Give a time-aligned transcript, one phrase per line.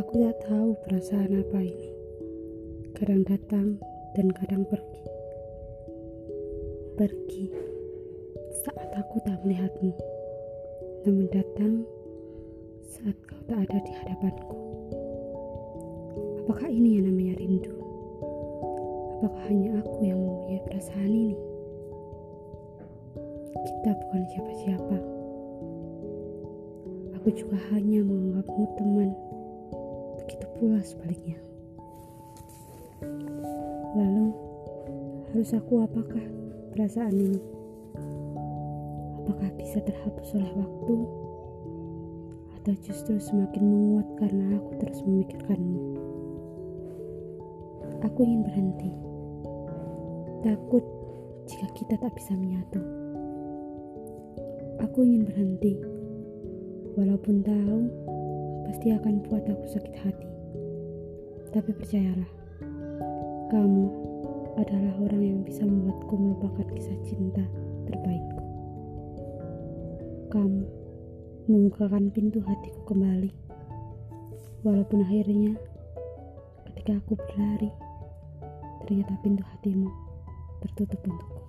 [0.00, 1.92] Aku tak tahu perasaan apa ini.
[2.96, 3.76] Kadang datang
[4.16, 5.04] dan kadang pergi.
[6.96, 7.52] Pergi
[8.64, 9.92] saat aku tak melihatmu,
[11.04, 11.84] namun datang
[12.80, 14.56] saat kau tak ada di hadapanku.
[16.48, 17.76] Apakah ini yang namanya rindu?
[19.20, 21.36] Apakah hanya aku yang mempunyai perasaan ini?
[23.52, 24.96] Kita bukan siapa-siapa.
[27.20, 29.12] Aku juga hanya menganggapmu teman.
[30.30, 31.42] Begitu pula sebaliknya.
[33.98, 34.30] Lalu,
[35.34, 36.22] harus aku apakah
[36.70, 37.42] perasaan ini?
[39.26, 40.96] Apakah bisa terhapus oleh waktu?
[42.62, 45.98] Atau justru semakin menguat karena aku terus memikirkanmu?
[48.06, 48.94] Aku ingin berhenti.
[50.46, 50.86] Takut
[51.50, 52.78] jika kita tak bisa menyatu.
[54.78, 55.74] Aku ingin berhenti.
[56.94, 57.80] Walaupun tahu
[58.66, 60.28] pasti akan buat aku sakit hati.
[61.50, 62.30] Tapi percayalah,
[63.50, 63.84] kamu
[64.58, 67.42] adalah orang yang bisa membuatku melupakan kisah cinta
[67.90, 68.42] terbaikku.
[70.30, 70.62] Kamu
[71.50, 73.30] membukakan pintu hatiku kembali.
[74.62, 75.56] Walaupun akhirnya
[76.70, 77.72] ketika aku berlari,
[78.84, 79.88] ternyata pintu hatimu
[80.62, 81.39] tertutup untukku.